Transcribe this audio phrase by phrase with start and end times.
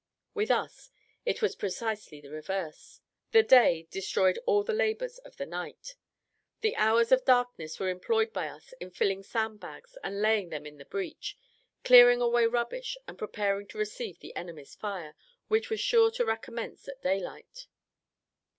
[0.33, 0.89] With us
[1.27, 3.01] it was precisely the reverse:
[3.33, 5.93] the day destroyed all the labours of the night.
[6.61, 10.65] The hours of darkness were employed by us in filling sand bags, and laying them
[10.65, 11.37] in the breach,
[11.83, 15.15] clearing away rubbish, and preparing to receive the enemy's fire,
[15.49, 17.67] which was sure to recommence at daylight.